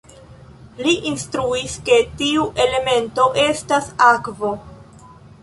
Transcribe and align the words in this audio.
Li 0.85 0.93
instruis, 1.09 1.75
ke 1.89 1.99
tiu 2.23 2.47
elemento 2.65 3.29
estas 3.45 3.93
akvo. 4.09 4.57